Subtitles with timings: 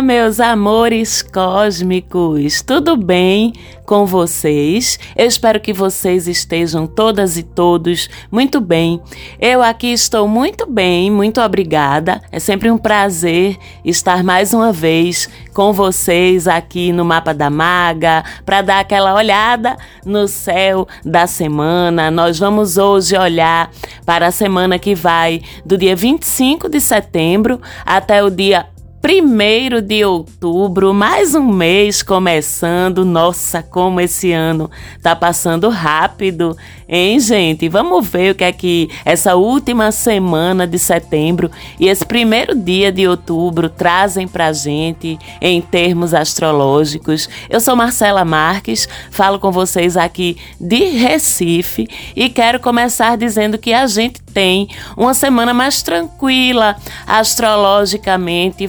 [0.00, 3.52] Olá, meus amores cósmicos, tudo bem
[3.84, 4.98] com vocês?
[5.14, 9.02] Eu espero que vocês estejam todas e todos muito bem.
[9.38, 12.22] Eu aqui estou muito bem, muito obrigada.
[12.32, 18.24] É sempre um prazer estar mais uma vez com vocês aqui no Mapa da Maga
[18.46, 22.10] para dar aquela olhada no céu da semana.
[22.10, 23.70] Nós vamos hoje olhar
[24.06, 28.66] para a semana que vai do dia 25 de setembro até o dia
[29.00, 33.02] Primeiro de outubro, mais um mês começando.
[33.02, 34.70] Nossa, como esse ano
[35.02, 36.54] tá passando rápido,
[36.86, 37.66] hein, gente?
[37.66, 42.92] Vamos ver o que é que essa última semana de setembro e esse primeiro dia
[42.92, 47.26] de outubro trazem pra gente em termos astrológicos.
[47.48, 53.72] Eu sou Marcela Marques, falo com vocês aqui de Recife e quero começar dizendo que
[53.72, 58.68] a gente tem uma semana mais tranquila astrologicamente.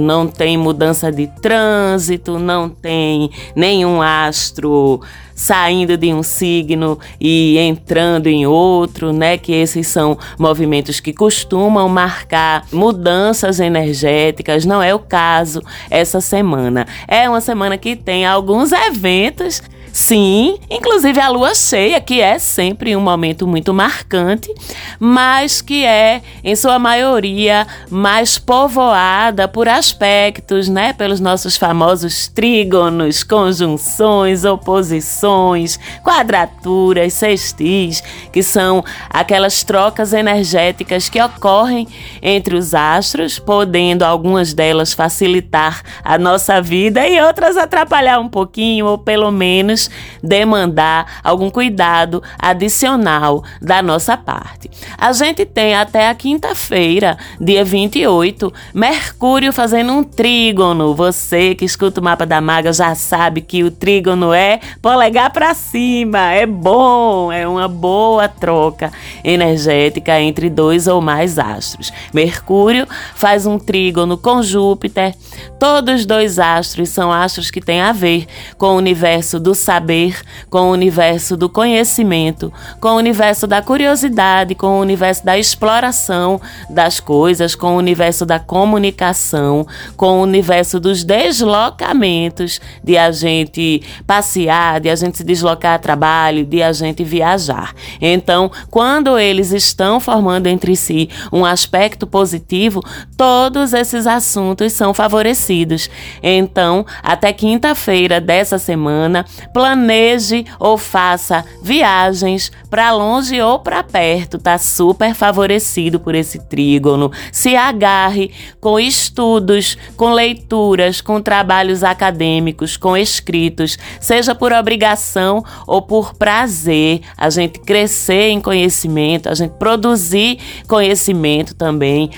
[0.00, 5.00] Não tem mudança de trânsito, não tem nenhum astro
[5.34, 9.38] saindo de um signo e entrando em outro, né?
[9.38, 14.66] Que esses são movimentos que costumam marcar mudanças energéticas.
[14.66, 16.86] Não é o caso essa semana.
[17.08, 19.62] É uma semana que tem alguns eventos
[19.92, 24.52] Sim, inclusive a lua cheia, que é sempre um momento muito marcante,
[24.98, 30.92] mas que é, em sua maioria, mais povoada por aspectos, né?
[30.92, 41.88] Pelos nossos famosos trígonos, conjunções, oposições, quadraturas, sextis, que são aquelas trocas energéticas que ocorrem
[42.22, 48.86] entre os astros, podendo algumas delas facilitar a nossa vida e outras atrapalhar um pouquinho,
[48.86, 49.79] ou pelo menos
[50.22, 54.68] demandar algum cuidado adicional da nossa parte.
[54.98, 60.94] A gente tem até a quinta-feira, dia 28, Mercúrio fazendo um trígono.
[60.94, 65.54] Você que escuta o mapa da maga já sabe que o trígono é polegar para
[65.54, 68.92] cima, é bom, é uma boa troca
[69.22, 71.92] energética entre dois ou mais astros.
[72.12, 75.14] Mercúrio faz um trígono com Júpiter.
[75.58, 78.26] Todos os dois astros são astros que têm a ver
[78.56, 80.20] com o universo do saber,
[80.50, 86.40] com o universo do conhecimento, com o universo da curiosidade, com o universo da exploração
[86.68, 89.64] das coisas, com o universo da comunicação,
[89.96, 95.78] com o universo dos deslocamentos, de a gente passear, de a gente se deslocar a
[95.78, 97.72] trabalho, de a gente viajar.
[98.00, 102.82] Então, quando eles estão formando entre si um aspecto positivo,
[103.16, 105.88] todos esses assuntos são favorecidos.
[106.20, 109.24] Então, até quinta-feira dessa semana,
[109.60, 117.12] planeje ou faça viagens para longe ou para perto, tá super favorecido por esse trígono.
[117.30, 125.82] Se agarre com estudos, com leituras, com trabalhos acadêmicos, com escritos, seja por obrigação ou
[125.82, 132.10] por prazer, a gente crescer em conhecimento, a gente produzir conhecimento também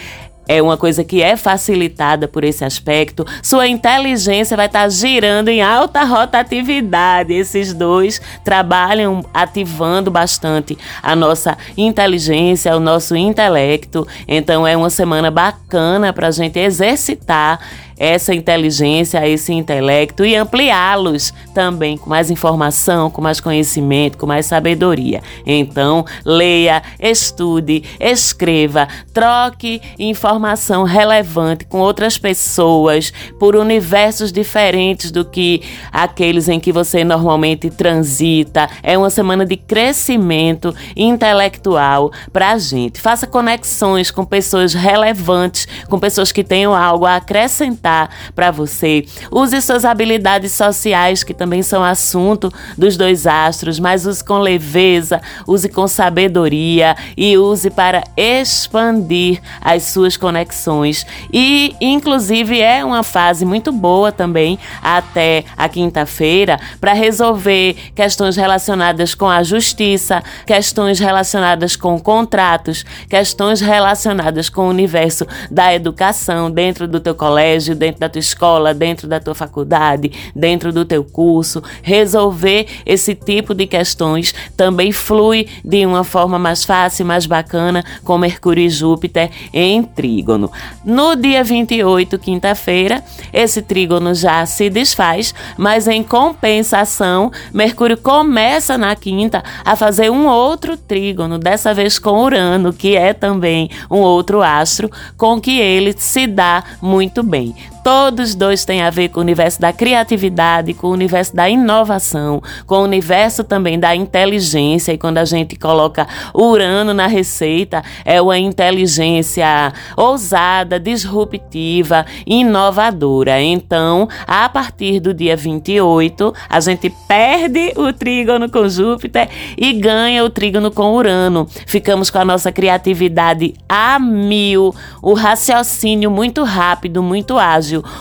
[0.49, 3.25] é uma coisa que é facilitada por esse aspecto.
[3.43, 7.33] Sua inteligência vai estar girando em alta rotatividade.
[7.33, 14.07] Esses dois trabalham ativando bastante a nossa inteligência, o nosso intelecto.
[14.27, 17.61] Então é uma semana bacana para a gente exercitar
[17.97, 24.47] essa inteligência, esse intelecto e ampliá-los também com mais informação, com mais conhecimento, com mais
[24.47, 25.23] sabedoria.
[25.47, 35.63] Então, leia, estude, escreva, troque informação relevante com outras pessoas por universos diferentes do que
[35.93, 38.69] aqueles em que você normalmente transita.
[38.83, 43.01] É uma semana de crescimento intelectual para a gente.
[43.01, 47.92] Faça conexões com pessoas relevantes, com pessoas que tenham algo a acrescentar
[48.35, 49.05] para você.
[49.31, 55.21] Use suas habilidades sociais, que também são assunto dos dois astros, mas use com leveza,
[55.47, 61.07] use com sabedoria e use para expandir as suas conexões.
[61.33, 69.15] E, inclusive, é uma fase muito boa também até a quinta-feira para resolver questões relacionadas
[69.15, 76.87] com a justiça, questões relacionadas com contratos, questões relacionadas com o universo da educação dentro
[76.87, 81.63] do teu colégio, dentro da tua escola, dentro da tua faculdade, dentro do teu curso.
[81.83, 88.19] Resolver esse tipo de questões também flui de uma forma mais fácil, mais bacana, com
[88.19, 90.51] Mercúrio e Júpiter em trígono.
[90.85, 93.03] No dia 28, quinta-feira,
[93.33, 100.27] esse trígono já se desfaz, mas em compensação, Mercúrio começa na quinta a fazer um
[100.27, 105.95] outro trígono, dessa vez com Urano, que é também um outro astro com que ele
[105.97, 107.55] se dá muito bem.
[107.83, 112.41] Todos dois têm a ver com o universo da criatividade, com o universo da inovação,
[112.65, 114.93] com o universo também da inteligência.
[114.93, 123.43] E quando a gente coloca Urano na receita, é uma inteligência ousada, disruptiva, inovadora.
[123.43, 129.29] Então, a partir do dia 28, a gente perde o trígono com Júpiter
[129.59, 131.49] e ganha o trígono com Urano.
[131.67, 134.73] Ficamos com a nossa criatividade a mil,
[135.03, 137.52] o raciocínio muito rápido, muito ágil,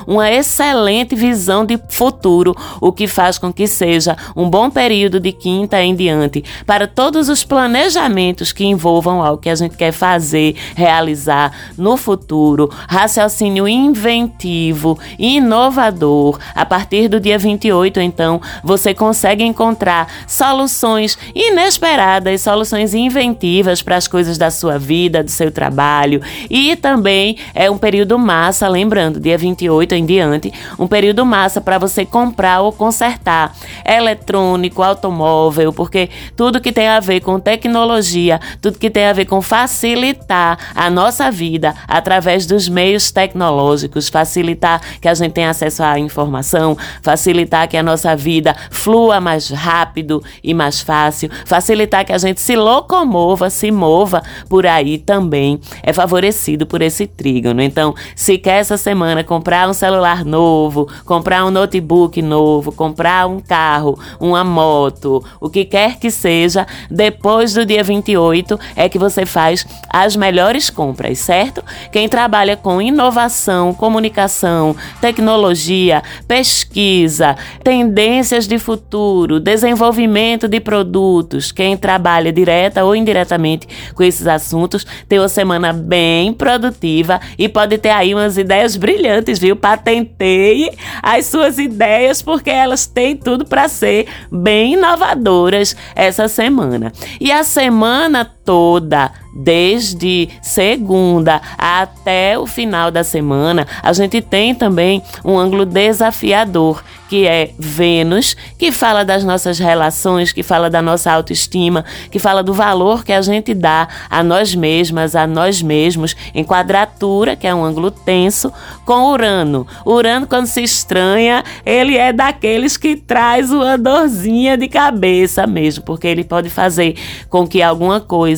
[0.07, 5.31] uma excelente visão de futuro, o que faz com que seja um bom período de
[5.31, 10.55] quinta em diante para todos os planejamentos que envolvam algo que a gente quer fazer,
[10.75, 12.69] realizar no futuro.
[12.87, 16.39] Raciocínio inventivo, inovador.
[16.55, 24.07] A partir do dia 28, então, você consegue encontrar soluções inesperadas, soluções inventivas para as
[24.07, 26.21] coisas da sua vida, do seu trabalho.
[26.49, 31.77] E também é um período massa, lembrando, dia 28 em diante, um período massa para
[31.77, 33.53] você comprar ou consertar
[33.85, 39.25] eletrônico, automóvel, porque tudo que tem a ver com tecnologia, tudo que tem a ver
[39.25, 45.83] com facilitar a nossa vida através dos meios tecnológicos, facilitar que a gente tenha acesso
[45.83, 52.13] à informação, facilitar que a nossa vida flua mais rápido e mais fácil, facilitar que
[52.13, 57.61] a gente se locomova, se mova por aí também é favorecido por esse trígono.
[57.61, 63.39] Então, se quer essa semana comprar um celular novo, comprar um notebook novo, comprar um
[63.39, 69.25] carro, uma moto, o que quer que seja, depois do dia 28 é que você
[69.25, 71.63] faz as melhores compras, certo?
[71.93, 82.33] Quem trabalha com inovação, comunicação, tecnologia, pesquisa, tendências de futuro, desenvolvimento de produtos, quem trabalha
[82.33, 88.13] direta ou indiretamente com esses assuntos, tem uma semana bem produtiva e pode ter aí
[88.13, 89.55] umas ideias brilhantes, viu?
[89.55, 90.71] Patenteie
[91.01, 96.91] as suas ideias porque elas têm tudo para ser bem inovadoras essa semana.
[97.19, 105.01] E a semana toda, desde segunda até o final da semana, a gente tem também
[105.23, 111.11] um ângulo desafiador, que é Vênus, que fala das nossas relações, que fala da nossa
[111.11, 116.15] autoestima, que fala do valor que a gente dá a nós mesmas, a nós mesmos,
[116.33, 118.51] em quadratura, que é um ângulo tenso,
[118.85, 119.67] com Urano.
[119.85, 126.07] Urano, quando se estranha, ele é daqueles que traz uma dorzinha de cabeça mesmo, porque
[126.07, 126.95] ele pode fazer
[127.29, 128.30] com que alguma coisa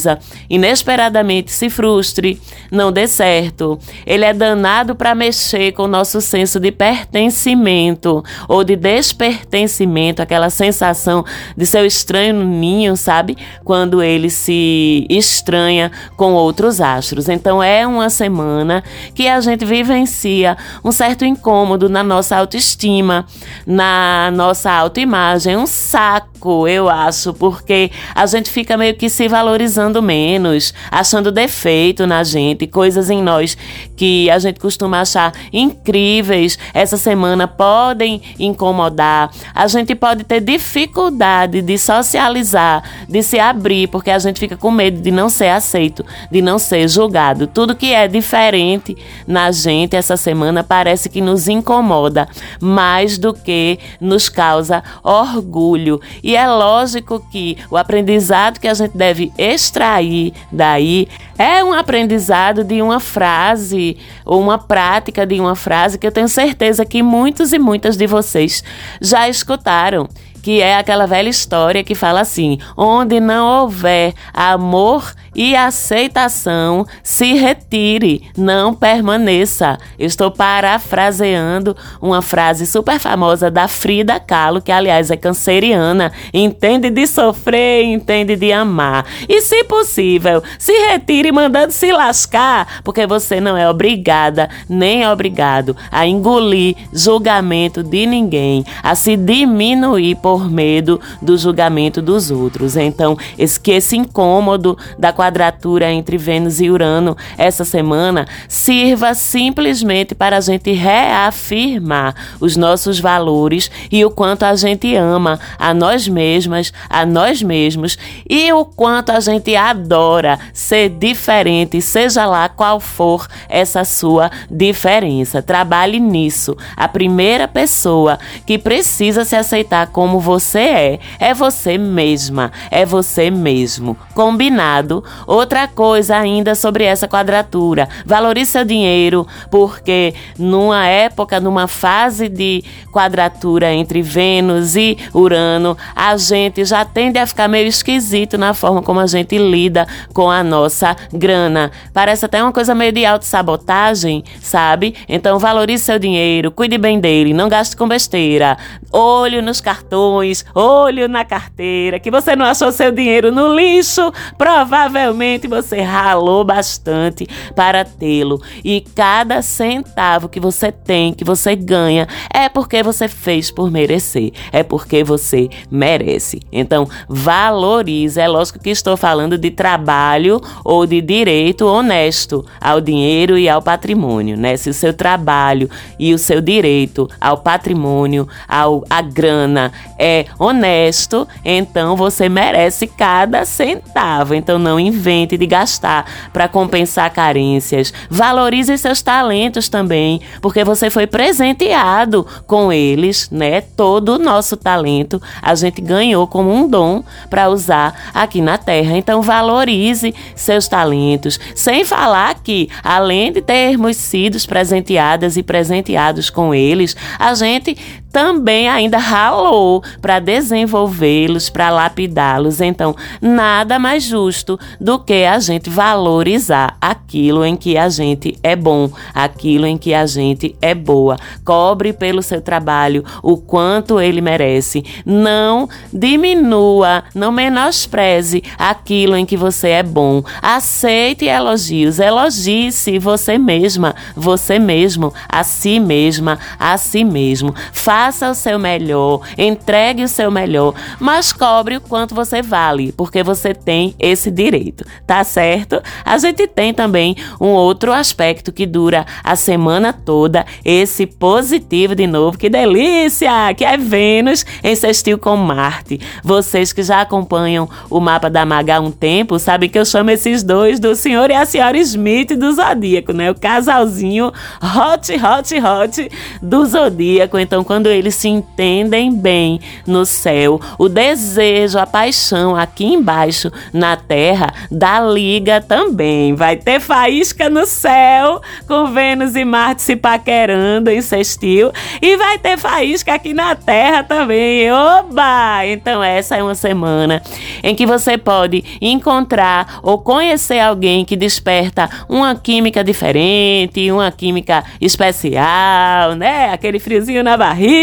[0.49, 2.39] inesperadamente se frustre,
[2.71, 3.79] não dê certo.
[4.05, 10.49] Ele é danado para mexer com o nosso senso de pertencimento ou de despertencimento, aquela
[10.49, 11.25] sensação
[11.55, 13.37] de ser estranho ninho, sabe?
[13.63, 17.29] Quando ele se estranha com outros astros.
[17.29, 23.25] Então é uma semana que a gente vivencia um certo incômodo na nossa autoestima,
[23.65, 29.82] na nossa autoimagem, um saco, eu acho, porque a gente fica meio que se valorizando
[30.01, 33.57] menos, achando defeito na gente, coisas em nós
[33.95, 36.57] que a gente costuma achar incríveis.
[36.73, 44.11] Essa semana podem incomodar, a gente pode ter dificuldade de socializar, de se abrir, porque
[44.11, 47.47] a gente fica com medo de não ser aceito, de não ser julgado.
[47.47, 52.27] Tudo que é diferente na gente essa semana parece que nos incomoda
[52.59, 55.99] mais do que nos causa orgulho.
[56.23, 59.31] E é lógico que o aprendizado que a gente deve
[59.73, 61.07] extrair daí.
[61.37, 66.27] É um aprendizado de uma frase ou uma prática de uma frase que eu tenho
[66.27, 68.63] certeza que muitos e muitas de vocês
[69.01, 70.07] já escutaram
[70.43, 77.33] que é aquela velha história que fala assim: onde não houver amor e aceitação, se
[77.33, 79.79] retire, não permaneça.
[79.97, 87.07] Estou parafraseando uma frase super famosa da Frida Kahlo, que aliás é canceriana, entende de
[87.07, 89.05] sofrer, entende de amar.
[89.27, 95.75] E se possível, se retire mandando se lascar, porque você não é obrigada nem obrigado
[95.91, 102.75] a engolir julgamento de ninguém, a se diminuir por por medo do julgamento dos outros.
[102.75, 110.15] Então, esse, que esse incômodo da quadratura entre Vênus e Urano essa semana sirva simplesmente
[110.15, 116.07] para a gente reafirmar os nossos valores e o quanto a gente ama a nós
[116.07, 117.95] mesmas, a nós mesmos
[118.27, 125.43] e o quanto a gente adora ser diferente, seja lá qual for essa sua diferença.
[125.43, 126.57] Trabalhe nisso.
[126.75, 130.99] A primeira pessoa que precisa se aceitar como você é.
[131.19, 133.97] É você mesma, é você mesmo.
[134.15, 135.03] Combinado?
[135.27, 137.89] Outra coisa ainda sobre essa quadratura.
[138.05, 146.15] Valorize seu dinheiro, porque numa época, numa fase de quadratura entre Vênus e Urano, a
[146.15, 150.41] gente já tende a ficar meio esquisito na forma como a gente lida com a
[150.41, 151.71] nossa grana.
[151.93, 154.95] Parece até uma coisa meio de autossabotagem, sabe?
[155.09, 158.57] Então valorize seu dinheiro, cuide bem dele, não gaste com besteira.
[158.91, 160.12] Olho nos cartões,
[160.53, 167.27] olho na carteira, que você não achou seu dinheiro no lixo, provavelmente você ralou bastante
[167.55, 168.41] para tê-lo.
[168.63, 174.31] E cada centavo que você tem, que você ganha, é porque você fez por merecer,
[174.51, 176.41] é porque você merece.
[176.51, 178.19] Então, valorize.
[178.19, 183.61] É lógico que estou falando de trabalho ou de direito honesto ao dinheiro e ao
[183.61, 184.57] patrimônio, né?
[184.57, 189.71] Se o seu trabalho e o seu direito ao patrimônio, ao a grana
[190.03, 194.35] é honesto, então você merece cada centavo.
[194.35, 197.93] Então não invente de gastar para compensar carências.
[198.09, 203.61] Valorize seus talentos também, porque você foi presenteado com eles, né?
[203.61, 208.97] Todo o nosso talento a gente ganhou como um dom para usar aqui na Terra.
[208.97, 216.53] Então valorize seus talentos, sem falar que além de termos sido presenteadas e presenteados com
[216.53, 217.77] eles, a gente
[218.13, 222.61] também ainda ralou para desenvolvê-los, para lapidá-los.
[222.61, 228.55] Então, nada mais justo do que a gente valorizar aquilo em que a gente é
[228.55, 231.17] bom, aquilo em que a gente é boa.
[231.43, 234.85] Cobre pelo seu trabalho o quanto ele merece.
[235.03, 240.21] Não diminua, não menospreze aquilo em que você é bom.
[240.39, 247.55] Aceite elogios, elogie-se você mesma, você mesmo, a si mesma, a si mesmo.
[247.71, 252.91] Faça faça o seu melhor, entregue o seu melhor, mas cobre o quanto você vale,
[252.91, 255.81] porque você tem esse direito, tá certo?
[256.03, 262.05] A gente tem também um outro aspecto que dura a semana toda, esse positivo de
[262.05, 266.01] novo, que delícia, que é Vênus em sextil com Marte.
[266.21, 270.09] Vocês que já acompanham o mapa da Maga há um tempo, sabem que eu chamo
[270.09, 273.31] esses dois do senhor e a senhora Smith do Zodíaco, né?
[273.31, 274.25] O casalzinho
[274.61, 277.39] hot, hot, hot do Zodíaco.
[277.39, 283.95] Então, quando eles se entendem bem no céu, o desejo, a paixão aqui embaixo na
[283.95, 286.35] terra da liga também.
[286.35, 291.71] Vai ter faísca no céu com Vênus e Marte se paquerando em sextil
[292.01, 294.71] e vai ter faísca aqui na terra também.
[294.71, 295.65] Oba!
[295.65, 297.21] Então essa é uma semana
[297.61, 304.63] em que você pode encontrar ou conhecer alguém que desperta uma química diferente, uma química
[304.79, 306.51] especial, né?
[306.51, 307.82] Aquele friozinho na barriga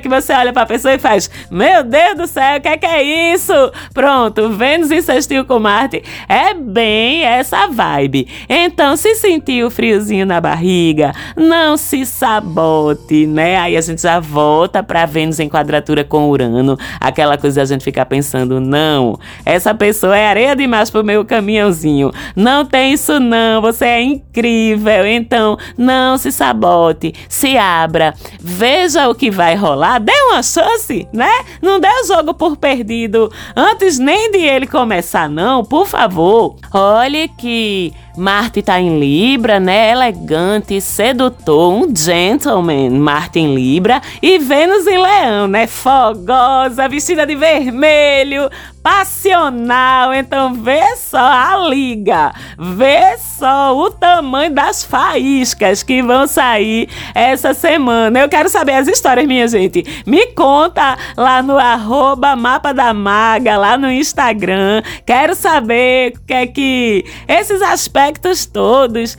[0.00, 2.86] que você olha pra pessoa e faz: Meu Deus do céu, o que é, que
[2.86, 3.52] é isso?
[3.92, 8.28] Pronto, Vênus insistiu com Marte é bem essa vibe.
[8.48, 13.58] Então, se sentiu friozinho na barriga, não se sabote, né?
[13.58, 17.84] Aí a gente já volta pra Vênus em quadratura com Urano, aquela coisa a gente
[17.84, 22.12] ficar pensando: não, essa pessoa é areia demais pro meu caminhãozinho.
[22.34, 25.06] Não tem isso, não, você é incrível.
[25.06, 31.30] Então, não se sabote, se abra, veja o que vai rolar, dê uma chance, né?
[31.60, 36.56] Não dê o jogo por perdido antes nem de ele começar, não, por favor.
[36.72, 39.92] Olhe que Marte tá em Libra, né?
[39.92, 42.90] Elegante, sedutor, um gentleman.
[42.90, 45.68] Marte em Libra e Vênus em Leão, né?
[45.68, 48.50] Fogosa, vestida de vermelho,
[48.82, 50.12] passional.
[50.12, 57.54] Então vê só a liga, vê só o tamanho das faíscas que vão sair essa
[57.54, 58.18] semana.
[58.18, 59.84] Eu quero saber as histórias, minha gente.
[60.06, 64.82] Me conta lá no arroba Mapa da Maga, lá no Instagram.
[65.04, 69.16] Quero saber o que é que esses aspectos todos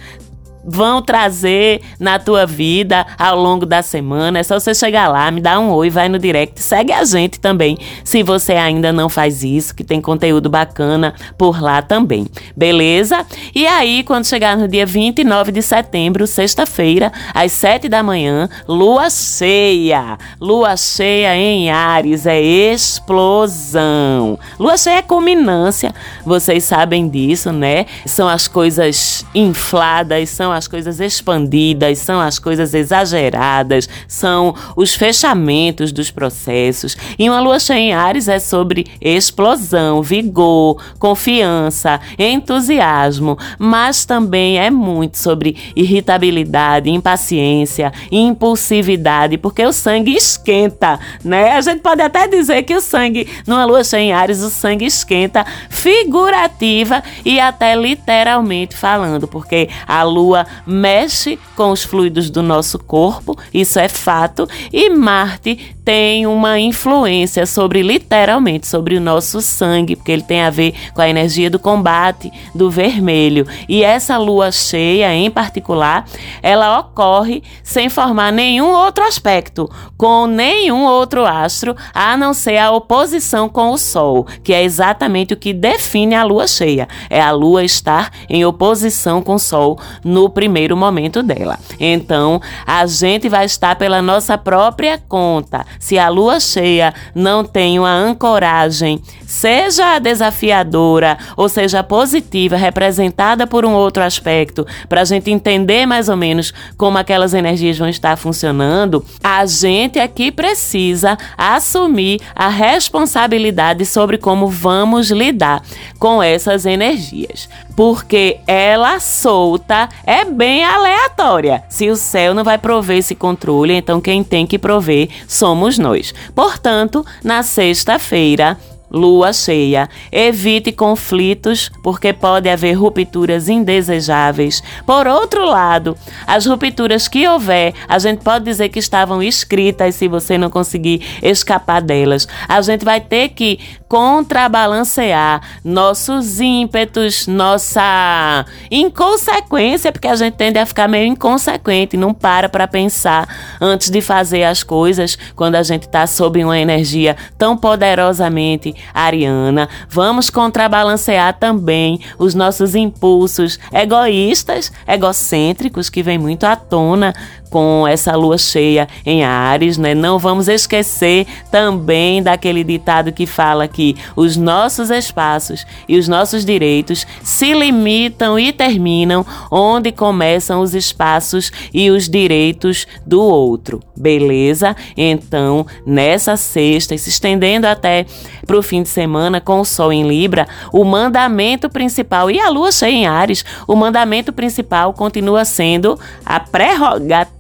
[0.63, 4.39] vão trazer na tua vida ao longo da semana.
[4.39, 7.39] É só você chegar lá, me dá um oi, vai no direct, segue a gente
[7.39, 12.28] também, se você ainda não faz isso, que tem conteúdo bacana por lá também.
[12.56, 13.25] Beleza?
[13.54, 19.10] E aí, quando chegar no dia 29 de setembro, sexta-feira, às 7 da manhã, lua
[19.10, 20.18] cheia.
[20.39, 24.38] Lua cheia em Ares é explosão.
[24.60, 25.94] Lua cheia é culminância,
[26.25, 27.86] vocês sabem disso, né?
[28.06, 34.96] São as coisas infladas, são são as coisas expandidas, são as coisas exageradas, são os
[34.96, 36.98] fechamentos dos processos.
[37.20, 44.72] E uma lua cheia em Ares é sobre explosão, vigor, confiança, entusiasmo, mas também é
[44.72, 51.53] muito sobre irritabilidade, impaciência, impulsividade, porque o sangue esquenta, né?
[51.53, 54.86] A gente pode até dizer que o sangue, numa lua cheia em Ares, o sangue
[54.86, 62.79] esquenta figurativa e até literalmente falando, porque a lua mexe com os fluidos do nosso
[62.79, 69.96] corpo, isso é fato, e Marte tem uma influência sobre, literalmente, sobre o nosso sangue,
[69.96, 73.48] porque ele tem a ver com a energia do combate, do vermelho.
[73.67, 76.05] E essa lua cheia, em particular,
[76.43, 79.67] ela ocorre sem formar nenhum outro aspecto,
[79.98, 85.34] com nenhum outro astro, a não ser a oposição com o Sol, que é exatamente
[85.34, 86.88] o que define a lua cheia.
[87.10, 91.57] É a lua estar em oposição com o Sol no primeiro momento dela.
[91.79, 97.79] Então, a gente vai estar pela nossa própria conta se a lua cheia não tem
[97.79, 105.31] uma ancoragem, seja desafiadora ou seja positiva, representada por um outro aspecto, para a gente
[105.31, 112.19] entender mais ou menos como aquelas energias vão estar funcionando, a gente aqui precisa assumir
[112.36, 115.62] a responsabilidade sobre como vamos lidar
[115.98, 117.50] com essas energias.
[117.75, 121.64] Porque ela solta é bem aleatória.
[121.70, 126.14] Se o céu não vai prover esse controle, então quem tem que prover somos nós.
[126.36, 128.58] Portanto, na sexta-feira,
[128.91, 129.89] lua cheia.
[130.12, 134.63] Evite conflitos, porque pode haver rupturas indesejáveis.
[134.86, 140.08] Por outro lado, as rupturas que houver, a gente pode dizer que estavam escritas se
[140.08, 142.27] você não conseguir escapar delas.
[142.48, 150.65] A gente vai ter que contrabalancear nossos ímpetos, nossa inconsequência, porque a gente tende a
[150.65, 153.27] ficar meio inconsequente, não para para pensar
[153.60, 159.69] antes de fazer as coisas quando a gente está sob uma energia tão poderosamente ariana.
[159.89, 167.13] Vamos contrabalancear também os nossos impulsos egoístas, egocêntricos que vem muito à tona
[167.50, 169.94] com essa lua cheia em Ares, né?
[169.94, 176.46] Não vamos esquecer também daquele ditado que fala que os nossos espaços e os nossos
[176.46, 183.81] direitos se limitam e terminam onde começam os espaços e os direitos do outro.
[183.96, 184.75] Beleza?
[184.96, 188.05] Então, nessa sexta, e se estendendo até
[188.46, 192.50] para o fim de semana com o Sol em Libra, o mandamento principal e a
[192.50, 197.39] Lua cheia em Ares, o mandamento principal continua sendo a prerrogativa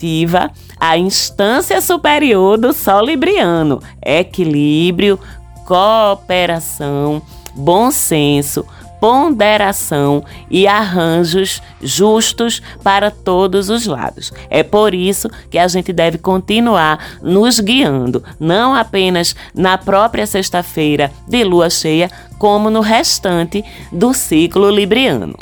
[0.79, 5.19] a instância superior do Sol Libriano: equilíbrio,
[5.65, 7.21] cooperação,
[7.55, 8.65] bom senso,
[8.99, 14.31] ponderação e arranjos justos para todos os lados.
[14.49, 21.11] É por isso que a gente deve continuar nos guiando, não apenas na própria sexta-feira
[21.27, 25.35] de lua cheia, como no restante do ciclo libriano.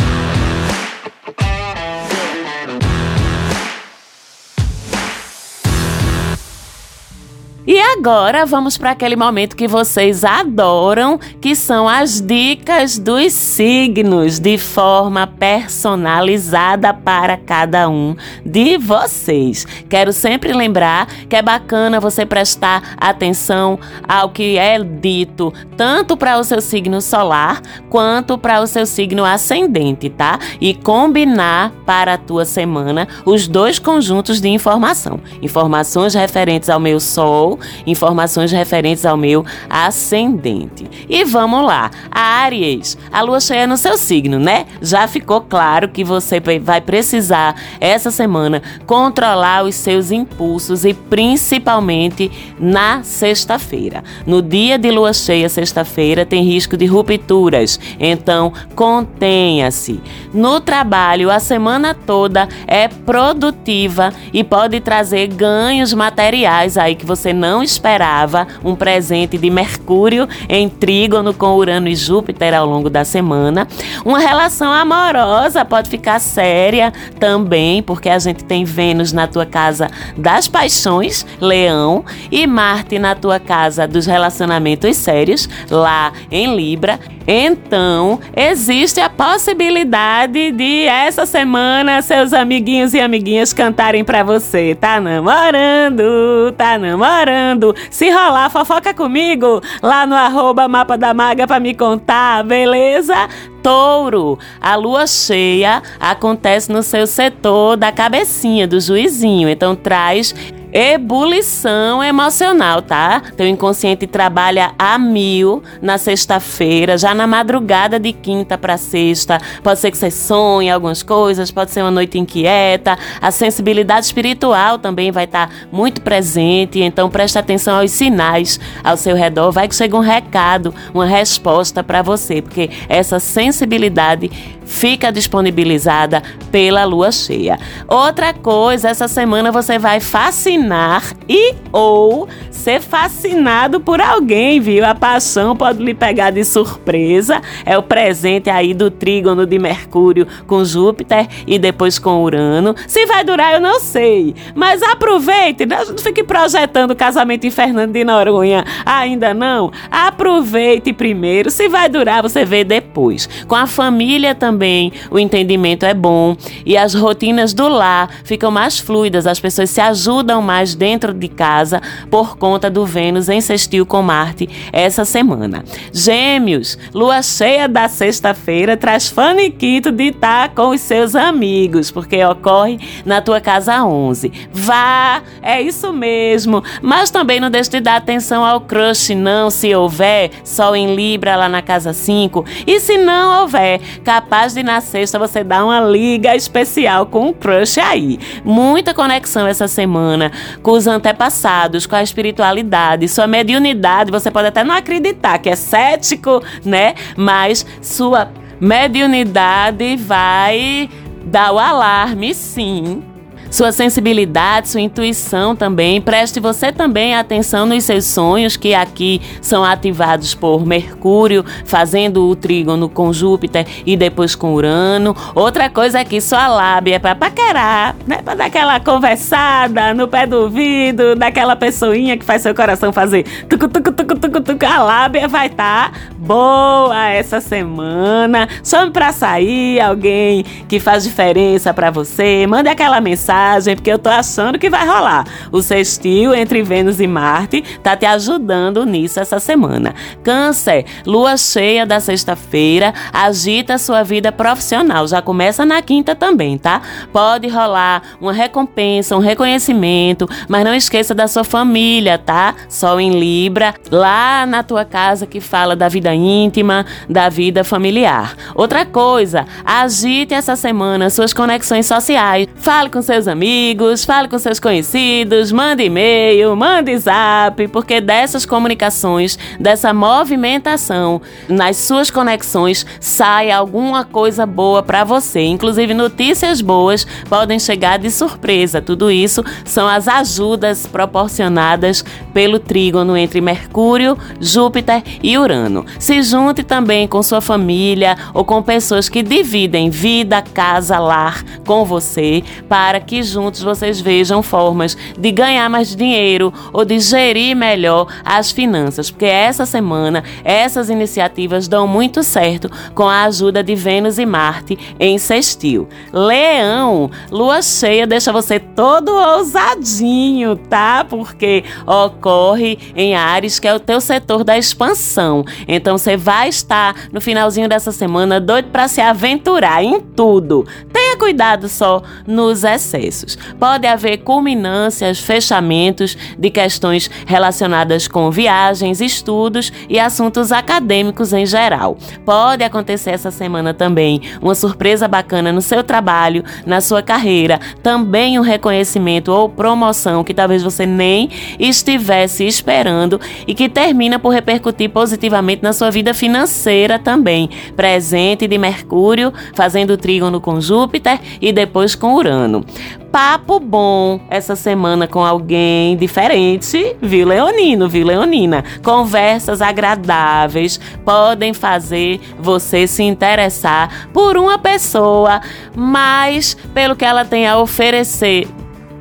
[7.68, 14.40] E agora vamos para aquele momento que vocês adoram, que são as dicas dos signos
[14.40, 19.68] de forma personalizada para cada um de vocês.
[19.90, 23.78] Quero sempre lembrar que é bacana você prestar atenção
[24.08, 29.26] ao que é dito, tanto para o seu signo solar quanto para o seu signo
[29.26, 30.40] ascendente, tá?
[30.62, 35.20] E combinar para a tua semana os dois conjuntos de informação.
[35.42, 40.90] Informações referentes ao meu sol informações referentes ao meu ascendente.
[41.10, 44.66] E vamos lá, a Áries, a lua cheia no seu signo, né?
[44.82, 52.32] Já ficou claro que você vai precisar essa semana controlar os seus impulsos e principalmente
[52.60, 54.04] na sexta-feira.
[54.26, 60.00] No dia de lua cheia, sexta-feira, tem risco de rupturas, então contenha-se.
[60.34, 67.34] No trabalho, a semana toda é produtiva e pode trazer ganhos materiais aí que você
[67.34, 72.90] não não esperava um presente de Mercúrio em trígono com Urano e Júpiter ao longo
[72.90, 73.66] da semana.
[74.04, 79.90] Uma relação amorosa pode ficar séria também, porque a gente tem Vênus na tua casa
[80.18, 87.00] das paixões, Leão, e Marte na tua casa dos relacionamentos sérios, lá em Libra.
[87.26, 94.76] Então, existe a possibilidade de essa semana seus amiguinhos e amiguinhas cantarem para você.
[94.76, 97.76] Tá namorando, tá namorando fofocando.
[97.90, 103.16] Se rolar, fofoca comigo lá no arroba Mapa da Maga pra me contar, beleza?
[103.62, 110.34] Touro, a lua cheia acontece no seu setor da cabecinha do juizinho, então traz
[110.72, 113.22] ebulição emocional, tá?
[113.36, 119.40] Teu inconsciente trabalha a mil na sexta-feira, já na madrugada de quinta para sexta.
[119.64, 122.98] Pode ser que você sonhe algumas coisas, pode ser uma noite inquieta.
[123.22, 128.98] A sensibilidade espiritual também vai estar tá muito presente, então preste atenção aos sinais ao
[128.98, 129.52] seu redor.
[129.52, 136.84] Vai que chega um recado, uma resposta para você, porque essa sensibilidade fica disponibilizada pela
[136.84, 137.58] lua cheia.
[137.88, 144.86] Outra coisa, essa semana você vai fascinar e ou ser fascinado por alguém, viu?
[144.86, 147.42] A paixão pode lhe pegar de surpresa.
[147.66, 152.76] É o presente aí do trígono de Mercúrio com Júpiter e depois com Urano.
[152.88, 154.36] Se vai durar, eu não sei.
[154.54, 158.66] Mas aproveite, não fique projetando o casamento em Fernando de Noronha.
[158.86, 159.72] Ainda não?
[159.90, 161.50] Aproveite primeiro.
[161.50, 163.30] Se vai durar, você vê depois.
[163.48, 168.50] Com a família também também, o entendimento é bom e as rotinas do lar ficam
[168.50, 173.40] mais fluidas, as pessoas se ajudam mais dentro de casa por conta do Vênus em
[173.40, 175.64] sextil com Marte essa semana.
[175.94, 182.80] Gêmeos, lua cheia da sexta-feira traz faniquito de estar com os seus amigos, porque ocorre
[183.06, 184.32] na tua casa 11.
[184.52, 189.76] Vá, é isso mesmo, mas também não deixe de dar atenção ao crush, não, se
[189.76, 194.82] houver, Sol em Libra lá na casa 5, e se não houver, capaz de na
[194.82, 198.20] sexta você dá uma liga especial com o crush aí.
[198.44, 200.32] Muita conexão essa semana
[200.62, 204.12] com os antepassados, com a espiritualidade, sua mediunidade.
[204.12, 206.96] Você pode até não acreditar que é cético, né?
[207.16, 208.30] Mas sua
[208.60, 210.90] mediunidade vai
[211.26, 213.04] dar o alarme, sim
[213.50, 216.02] sua sensibilidade, sua intuição também.
[216.02, 222.36] Preste você também atenção nos seus sonhos, que aqui são ativados por Mercúrio, fazendo o
[222.36, 225.16] trígono com Júpiter e depois com Urano.
[225.34, 228.22] Outra coisa é que sua lábia é para paquerar, né?
[228.24, 233.24] Para dar aquela conversada no pé do ouvido, daquela pessoinha que faz seu coração fazer
[233.48, 234.66] tucu, tucu, tucu, tucu, tucu.
[234.66, 238.48] A lábia vai estar tá boa essa semana.
[238.64, 242.46] Chame para sair alguém que faz diferença para você.
[242.48, 243.37] Mande aquela mensagem
[243.76, 245.26] porque eu tô achando que vai rolar.
[245.52, 249.94] O sextil entre Vênus e Marte tá te ajudando nisso essa semana.
[250.24, 255.08] Câncer, lua cheia da sexta-feira, agita a sua vida profissional.
[255.08, 256.82] Já começa na quinta também, tá?
[257.14, 262.56] Pode rolar uma recompensa, um reconhecimento, mas não esqueça da sua família, tá?
[262.68, 268.36] Sol em Libra, lá na tua casa que fala da vida íntima, da vida familiar.
[268.56, 272.48] Outra coisa, agite essa semana suas conexões sociais.
[272.56, 279.38] Fale com seus amigos, fale com seus conhecidos, mande e-mail, mande zap, porque dessas comunicações,
[279.60, 285.42] dessa movimentação nas suas conexões, sai alguma coisa boa para você.
[285.42, 288.82] Inclusive, notícias boas podem chegar de surpresa.
[288.82, 295.86] Tudo isso são as ajudas proporcionadas pelo trígono entre Mercúrio, Júpiter e Urano.
[296.00, 301.84] Se junte também com sua família ou com pessoas que dividem vida, casa, lar com
[301.86, 308.08] você para que juntos vocês vejam formas de ganhar mais dinheiro ou de gerir melhor
[308.24, 314.18] as finanças, porque essa semana essas iniciativas dão muito certo com a ajuda de Vênus
[314.20, 315.88] e Marte em sextil.
[316.12, 321.06] Leão, lua cheia deixa você todo ousadinho, tá?
[321.08, 325.44] Porque ocorre em Ares, que é o teu setor da expansão.
[325.68, 330.66] Então você vai estar no finalzinho dessa semana doido para se aventurar em tudo.
[330.92, 333.38] Tenha cuidado só nos excessos processos.
[333.60, 341.98] Pode haver culminâncias, fechamentos de questões relacionadas com viagens, estudos e assuntos acadêmicos em geral.
[342.26, 348.40] Pode acontecer essa semana também uma surpresa bacana no seu trabalho, na sua carreira, também
[348.40, 354.90] um reconhecimento ou promoção que talvez você nem estivesse esperando e que termina por repercutir
[354.90, 357.50] positivamente na sua vida financeira também.
[357.76, 362.66] Presente de Mercúrio, fazendo trígono com Júpiter e depois com Urano
[362.98, 368.64] papo bom essa semana com alguém diferente, viu, Leonino, viu, Leonina?
[368.84, 375.42] Conversas agradáveis podem fazer você se interessar por uma pessoa,
[375.76, 378.48] mais pelo que ela tem a oferecer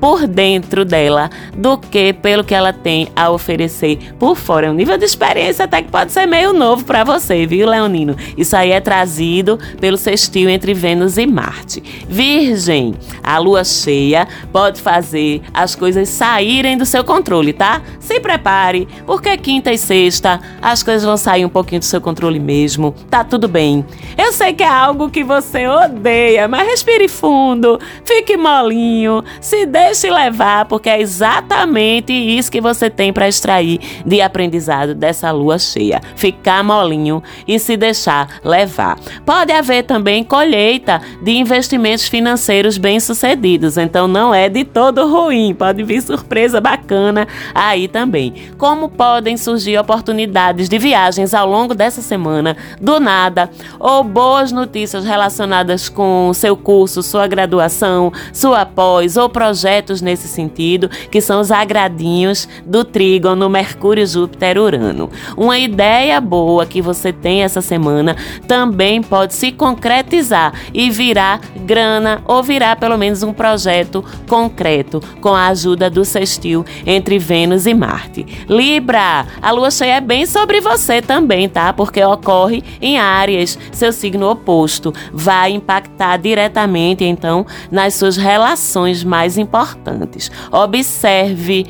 [0.07, 4.69] por dentro dela do que pelo que ela tem a oferecer por fora.
[4.69, 8.15] É um nível de experiência até que pode ser meio novo para você, viu, Leonino?
[8.39, 11.83] Isso aí é trazido pelo sextil entre Vênus e Marte.
[12.09, 17.83] Virgem, a lua cheia pode fazer as coisas saírem do seu controle, tá?
[17.99, 22.39] Se prepare, porque quinta e sexta as coisas vão sair um pouquinho do seu controle
[22.39, 22.95] mesmo.
[23.11, 23.85] Tá tudo bem.
[24.17, 29.96] Eu sei que é algo que você odeia, mas respire fundo, fique molinho, se deixe
[30.05, 36.01] levar, porque é exatamente isso que você tem para extrair de aprendizado dessa lua cheia.
[36.15, 38.99] Ficar molinho e se deixar levar.
[39.25, 45.83] Pode haver também colheita de investimentos financeiros bem-sucedidos, então não é de todo ruim, pode
[45.83, 48.35] vir surpresa bacana aí também.
[48.59, 55.05] Como podem surgir oportunidades de viagens ao longo dessa semana, do nada, ou boas notícias
[55.05, 59.29] relacionadas com seu curso, sua graduação, sua pós ou
[59.77, 65.11] projetos nesse sentido, que são os agradinhos do trígono Mercúrio, Júpiter, Urano.
[65.37, 72.23] Uma ideia boa que você tem essa semana também pode se concretizar e virar grana
[72.25, 77.75] ou virar pelo menos um projeto concreto com a ajuda do sextil entre Vênus e
[77.75, 78.25] Marte.
[78.49, 81.73] Libra, a lua cheia é bem sobre você também, tá?
[81.73, 89.37] Porque ocorre em áreas, seu signo oposto vai impactar diretamente então nas suas relações mais
[89.37, 90.31] importantes.
[90.53, 91.67] Observe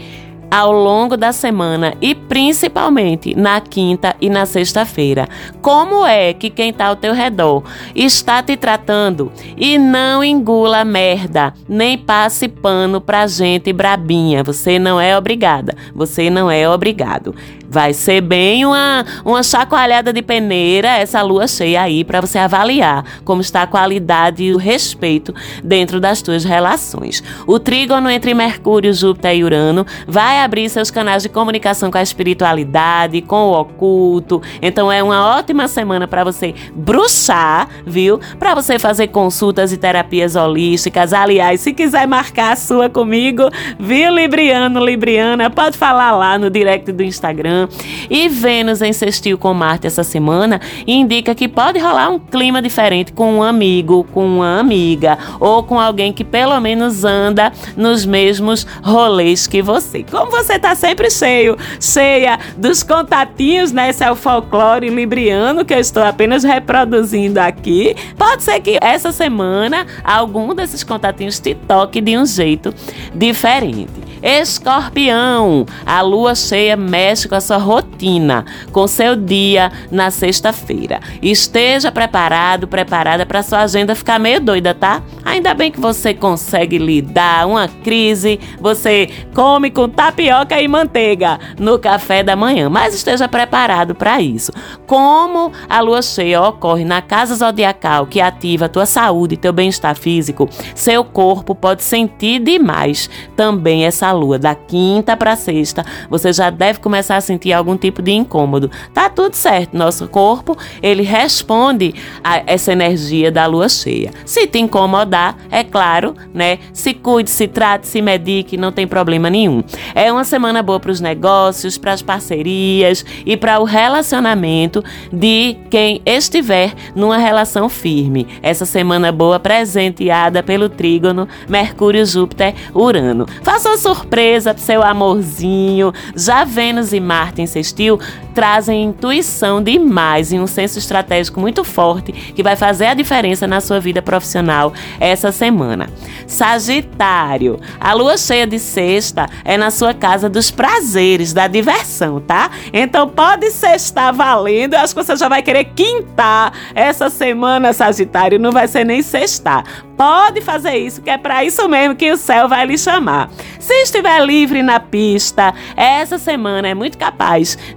[0.51, 5.29] ao longo da semana e principalmente na quinta e na sexta-feira.
[5.61, 7.63] Como é que quem está ao teu redor
[7.95, 14.43] está te tratando e não engula merda, nem passe pano pra gente brabinha.
[14.43, 17.35] Você não é obrigada, você não é obrigado.
[17.77, 23.05] Vai ser bem uma, uma chacoalhada de peneira essa lua cheia aí para você avaliar
[23.23, 27.23] como está a qualidade e o respeito dentro das tuas relações.
[27.47, 32.03] O trígono entre Mercúrio, Júpiter e Urano vai abrir seus canais de comunicação com a
[32.03, 34.41] espiritualidade, com o oculto.
[34.63, 38.19] Então é uma ótima semana para você bruxar, viu?
[38.39, 41.13] Para você fazer consultas e terapias holísticas.
[41.13, 46.91] Aliás, se quiser marcar a sua comigo, viu, Libriano, Libriana, pode falar lá no direct
[46.91, 47.66] do Instagram
[48.11, 53.13] e Vênus em sextil com Marte essa semana indica que pode rolar um clima diferente
[53.13, 58.67] com um amigo, com uma amiga ou com alguém que pelo menos anda nos mesmos
[58.83, 60.03] rolês que você.
[60.03, 63.91] Como você tá sempre cheio, cheia dos contatinhos, né?
[63.91, 67.95] Esse é o folclore libriano que eu estou apenas reproduzindo aqui.
[68.17, 72.75] Pode ser que essa semana algum desses contatinhos te toque de um jeito
[73.15, 74.07] diferente.
[74.23, 81.01] Escorpião, a lua cheia mexe com a sua rotina, com seu dia na sexta-feira.
[81.23, 85.03] Esteja preparado, preparada para sua agenda ficar meio doida, tá?
[85.25, 91.79] Ainda bem que você consegue lidar uma crise, você come com tapioca e manteiga no
[91.79, 94.53] café da manhã, mas esteja preparado para isso.
[94.87, 99.53] Como a lua cheia ocorre na casa zodiacal que ativa a tua saúde e teu
[99.53, 106.33] bem-estar físico, seu corpo pode sentir demais também essa lua, da quinta para sexta, você
[106.33, 108.71] já deve começar a sentir algum tipo de incômodo.
[108.93, 114.11] Tá tudo certo, nosso corpo, ele responde a essa energia da lua cheia.
[114.25, 116.59] Se te incomodar, é claro, né?
[116.73, 119.63] Se cuide, se trate, se medique, não tem problema nenhum.
[119.95, 125.57] É uma semana boa para os negócios, para as parcerias e para o relacionamento de
[125.71, 128.27] quem estiver numa relação firme.
[128.43, 133.27] Essa semana boa presenteada pelo trígono Mercúrio, Júpiter, Urano.
[133.43, 135.93] Faça uma surpresa pro seu amorzinho.
[136.15, 137.99] Já Vênus e Marte em sextil
[138.35, 143.61] trazem intuição demais e um senso estratégico muito forte que vai fazer a diferença na
[143.61, 145.89] sua vida profissional essa semana.
[146.27, 152.51] Sagitário, a lua cheia de sexta é na sua casa dos prazeres, da diversão, tá?
[152.73, 154.75] Então pode sextar valendo.
[154.75, 158.39] Eu acho que você já vai querer quintar essa semana, Sagitário.
[158.39, 159.65] Não vai ser nem sextar.
[159.97, 163.31] Pode fazer isso, que é para isso mesmo que o céu vai lhe chamar.
[163.59, 167.16] Se estiver livre na pista, essa semana é muito capaz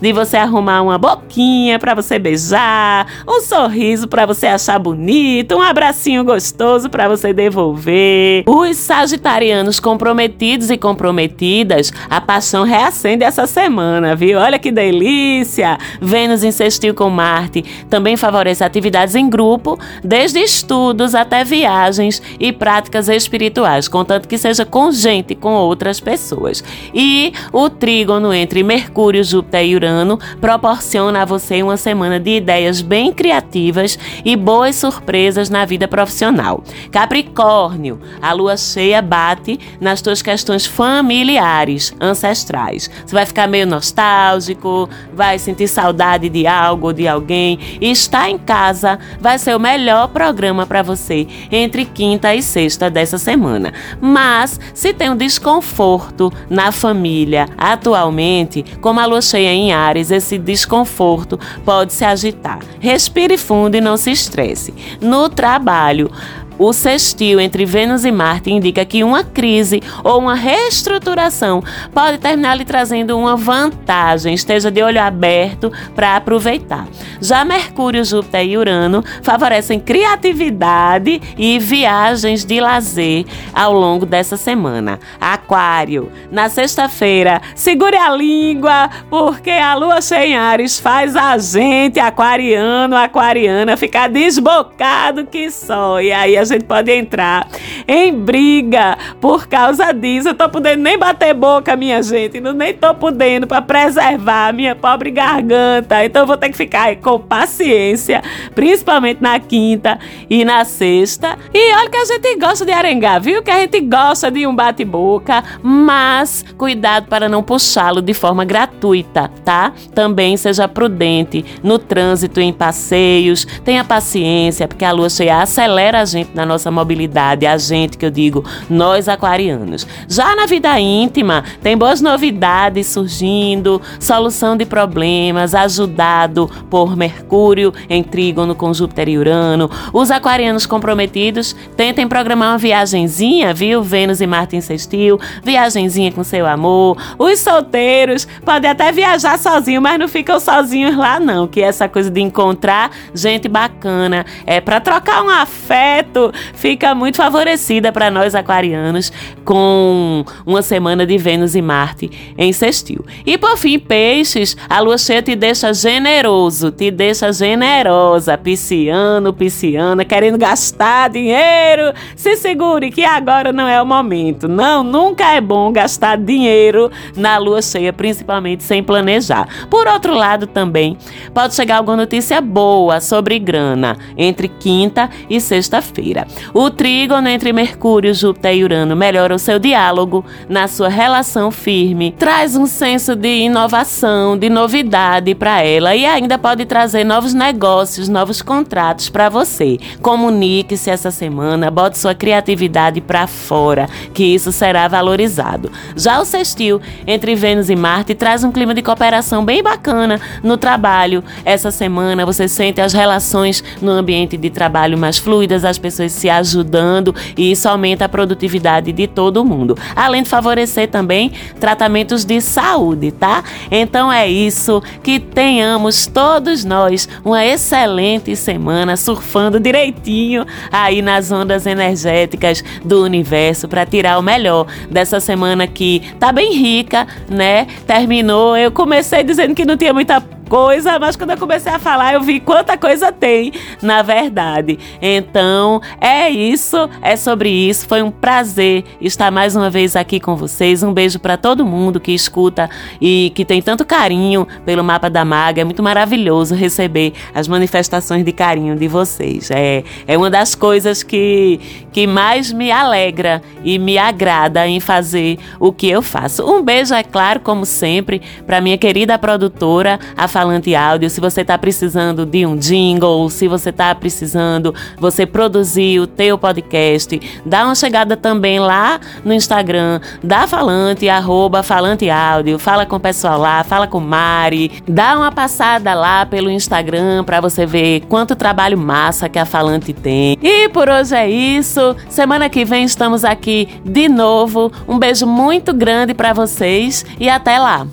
[0.02, 5.62] de você arrumar uma boquinha para você beijar, um sorriso para você achar bonito, um
[5.62, 8.44] abracinho gostoso para você devolver.
[8.48, 14.40] Os sagitarianos comprometidos e comprometidas, a paixão reacende essa semana, viu?
[14.40, 15.78] Olha que delícia!
[16.02, 23.10] Vênus insistiu com Marte também favorece atividades em grupo, desde estudos até viagens e práticas
[23.10, 26.64] espirituais, contanto que seja com gente, com outras pessoas.
[26.94, 32.82] E o trígono entre Mercúrio, Júpiter e Urano proporciona a você uma semana de ideias
[32.82, 36.64] bem criativas e boas surpresas na vida profissional.
[36.92, 42.90] Capricórnio, a lua cheia bate nas tuas questões familiares, ancestrais.
[43.06, 47.60] Você vai ficar meio nostálgico, vai sentir saudade de algo ou de alguém.
[47.80, 52.90] E estar em casa vai ser o melhor programa para você entre quinta e sexta
[52.90, 53.74] dessa semana.
[54.02, 60.38] Mas se tem um desconforto na família atualmente, como a lua cheia em Ares, esse
[60.38, 62.60] desconforto pode se agitar.
[62.80, 64.74] Respire fundo e não se estresse.
[65.02, 66.12] No trabalho,
[66.60, 72.56] o sextil entre Vênus e Marte indica que uma crise ou uma reestruturação pode terminar
[72.56, 74.34] lhe trazendo uma vantagem.
[74.34, 76.86] Esteja de olho aberto para aproveitar.
[77.22, 85.00] Já Mercúrio, Júpiter e Urano favorecem criatividade e viagens de lazer ao longo dessa semana.
[85.20, 92.00] Aquário, na sexta-feira, segure a língua, porque a lua cheia em Ares faz a gente,
[92.00, 96.02] aquariano, aquariana, ficar desbocado que só.
[96.02, 97.48] E aí a gente pode entrar
[97.88, 100.30] em briga por causa disso.
[100.30, 102.40] Eu tô podendo nem bater boca, minha gente.
[102.40, 106.04] Não nem tô podendo para preservar minha pobre garganta.
[106.04, 108.22] Então vou ter que ficar com paciência,
[108.54, 111.38] principalmente na quinta e na sexta.
[111.54, 113.42] E olha que a gente gosta de arengar, viu?
[113.42, 119.32] Que a gente gosta de um bate-boca, mas cuidado para não puxá-lo de forma gratuita,
[119.44, 119.74] tá?
[119.94, 126.06] Também seja prudente no trânsito em passeios, tenha paciência, porque a lua cheia acelera a
[126.06, 129.86] gente na nossa mobilidade, a gente que eu digo, nós aquarianos.
[130.08, 138.02] Já na vida íntima, tem boas novidades surgindo, solução de problemas, ajudado por Mercúrio em
[138.02, 139.70] trígono com Júpiter e Urano.
[139.92, 143.84] Os aquarianos comprometidos tentem programar uma viagenzinha, viu?
[143.84, 146.98] Vênus e Marte em sextil, viagenzinha com seu amor.
[147.18, 152.10] Os solteiros podem até viajar sozinhos, mas não ficam sozinhos lá não, que essa coisa
[152.10, 156.19] de encontrar gente bacana é para trocar um afeto
[156.54, 159.12] fica muito favorecida para nós aquarianos
[159.44, 163.06] com uma semana de Vênus e Marte em sextil.
[163.26, 170.06] E por fim, peixes, a lua cheia te deixa generoso, te deixa generosa, pisciano, pisciana,
[170.06, 171.94] querendo gastar dinheiro.
[172.16, 174.48] Se segure que agora não é o momento.
[174.48, 179.48] Não, nunca é bom gastar dinheiro na lua cheia, principalmente sem planejar.
[179.70, 180.98] Por outro lado, também
[181.34, 186.09] pode chegar alguma notícia boa sobre grana entre quinta e sexta-feira.
[186.54, 192.14] O trígono entre Mercúrio, Júpiter e Urano melhora o seu diálogo na sua relação firme,
[192.18, 198.10] traz um senso de inovação, de novidade para ela e ainda pode trazer novos negócios,
[198.10, 199.78] novos contratos para você.
[200.02, 205.72] Comunique-se essa semana, bote sua criatividade para fora, que isso será valorizado.
[205.96, 210.58] Já o sextil entre Vênus e Marte traz um clima de cooperação bem bacana no
[210.58, 211.24] trabalho.
[211.46, 216.30] Essa semana você sente as relações no ambiente de trabalho mais fluidas, as pessoas se
[216.30, 219.78] ajudando e isso aumenta a produtividade de todo mundo.
[219.96, 223.44] Além de favorecer também tratamentos de saúde, tá?
[223.70, 231.66] Então é isso, que tenhamos todos nós uma excelente semana surfando direitinho aí nas ondas
[231.66, 237.68] energéticas do universo para tirar o melhor dessa semana que tá bem rica, né?
[237.86, 242.16] Terminou, eu comecei dizendo que não tinha muita coisa, mas quando eu comecei a falar,
[242.16, 244.80] eu vi quanta coisa tem, na verdade.
[245.00, 247.88] Então, é isso, é sobre isso.
[247.88, 250.82] Foi um prazer estar mais uma vez aqui com vocês.
[250.82, 252.68] Um beijo para todo mundo que escuta
[253.00, 255.62] e que tem tanto carinho pelo Mapa da Maga.
[255.62, 259.52] É muito maravilhoso receber as manifestações de carinho de vocês.
[259.52, 261.60] É, é uma das coisas que,
[261.92, 266.44] que mais me alegra e me agrada em fazer o que eu faço.
[266.44, 271.42] Um beijo, é claro, como sempre, para minha querida produtora, a Falante Áudio, se você
[271.42, 277.66] está precisando de um jingle, se você está precisando você produzir o teu podcast, dá
[277.66, 283.38] uma chegada também lá no Instagram da Falante, arroba Falante Áudio, fala com o pessoal
[283.38, 288.78] lá, fala com Mari, dá uma passada lá pelo Instagram para você ver quanto trabalho
[288.78, 290.38] massa que a Falante tem.
[290.42, 291.98] E por hoje é isso.
[292.08, 294.72] Semana que vem estamos aqui de novo.
[294.88, 297.86] Um beijo muito grande para vocês e até lá.